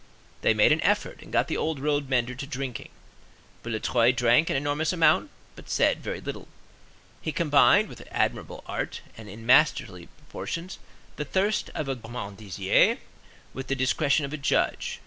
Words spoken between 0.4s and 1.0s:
They made an